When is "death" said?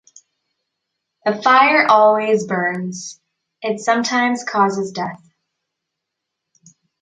4.93-5.21